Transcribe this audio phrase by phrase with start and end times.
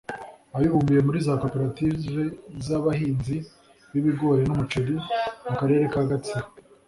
[0.55, 2.21] Abibumbiye muri za koperative
[2.65, 3.37] z’abahinzi
[3.91, 4.95] b’ibigori n’umuceri
[5.49, 6.49] mu karere ka Gatsibo